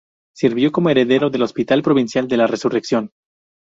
Sirvió 0.35 0.71
como 0.71 0.89
heredero 0.89 1.29
del 1.29 1.43
Hospital 1.43 1.83
Provincial 1.83 2.27
de 2.27 2.37
la 2.37 2.47
Resurrección. 2.47 3.11